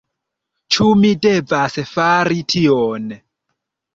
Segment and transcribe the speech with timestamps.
[0.75, 3.05] Ĉu mi devas fari tion?